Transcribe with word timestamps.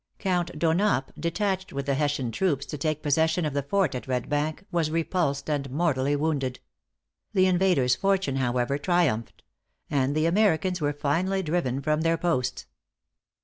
Count 0.17 0.57
Donop, 0.57 1.09
detached 1.19 1.71
with 1.71 1.85
the 1.85 1.93
Hessian 1.93 2.31
troops 2.31 2.65
to 2.65 2.75
take 2.75 3.03
possession 3.03 3.45
of 3.45 3.53
the 3.53 3.61
fort 3.61 3.93
at 3.93 4.07
Red 4.07 4.29
Bank, 4.29 4.65
was 4.71 4.89
repulsed 4.89 5.47
and 5.47 5.69
mortally 5.69 6.15
wounded. 6.15 6.59
The 7.33 7.45
invader's 7.45 7.95
fortune, 7.95 8.37
however, 8.37 8.79
triumphed; 8.79 9.43
and 9.91 10.15
the 10.15 10.25
Americans 10.25 10.81
were 10.81 10.91
finally 10.91 11.43
driven 11.43 11.83
from 11.83 12.01
their 12.01 12.17
posts. 12.17 12.65